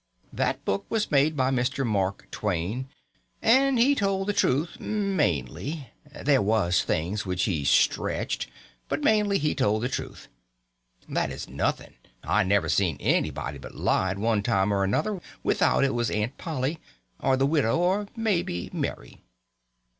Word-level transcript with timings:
That 0.33 0.65
book 0.65 0.87
was 0.89 1.11
made 1.11 1.37
by 1.37 1.51
Mr. 1.51 1.85
Mark 1.85 2.27
Twain, 2.31 2.89
and 3.39 3.77
he 3.77 3.93
told 3.93 4.25
the 4.25 4.33
truth, 4.33 4.79
mainly. 4.79 5.89
There 6.23 6.41
was 6.41 6.81
things 6.83 7.23
which 7.23 7.43
he 7.43 7.63
stretched, 7.63 8.47
but 8.89 9.03
mainly 9.03 9.37
he 9.37 9.53
told 9.53 9.83
the 9.83 9.89
truth. 9.89 10.27
That 11.07 11.29
is 11.29 11.47
nothing. 11.47 11.93
I 12.23 12.41
never 12.41 12.67
seen 12.67 12.97
anybody 12.99 13.59
but 13.59 13.75
lied 13.75 14.17
one 14.17 14.41
time 14.41 14.73
or 14.73 14.83
another, 14.83 15.21
without 15.43 15.83
it 15.83 15.93
was 15.93 16.09
Aunt 16.09 16.35
Polly, 16.39 16.79
or 17.19 17.37
the 17.37 17.45
widow, 17.45 17.77
or 17.77 18.07
maybe 18.15 18.71
Mary. 18.73 19.21